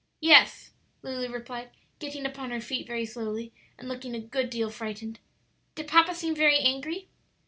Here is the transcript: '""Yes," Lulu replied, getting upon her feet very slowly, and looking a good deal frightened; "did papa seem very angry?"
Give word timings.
'""Yes," 0.19 0.71
Lulu 1.03 1.29
replied, 1.31 1.69
getting 1.99 2.25
upon 2.25 2.49
her 2.49 2.59
feet 2.59 2.87
very 2.87 3.05
slowly, 3.05 3.53
and 3.77 3.87
looking 3.87 4.15
a 4.15 4.19
good 4.19 4.49
deal 4.49 4.71
frightened; 4.71 5.19
"did 5.75 5.87
papa 5.87 6.15
seem 6.15 6.33
very 6.33 6.57
angry?" 6.57 7.07